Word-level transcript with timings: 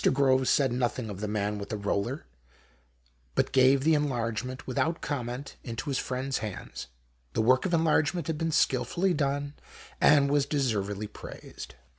Groves 0.13 0.49
said 0.49 0.71
nothing 0.73 1.11
of 1.11 1.19
the 1.19 1.27
man 1.27 1.59
with 1.59 1.69
the 1.69 1.77
roller, 1.77 2.25
but 3.35 3.51
gave 3.51 3.83
the 3.83 3.93
enlargement, 3.93 4.65
without 4.65 4.99
com 4.99 5.27
ment, 5.27 5.57
into 5.63 5.91
his 5.91 5.99
friend's 5.99 6.39
hands. 6.39 6.87
The 7.33 7.41
work 7.43 7.67
of 7.67 7.73
enlargement 7.75 8.25
had 8.25 8.39
been 8.39 8.51
skilfully 8.51 9.13
done, 9.13 9.53
and 10.01 10.31
was 10.31 10.47
deservedly 10.47 11.05
praised. 11.05 11.75